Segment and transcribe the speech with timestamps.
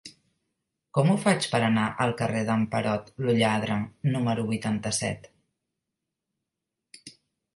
[0.97, 3.77] Com ho faig per anar al carrer d'en Perot lo Lladre
[4.15, 5.31] número vuitanta-set?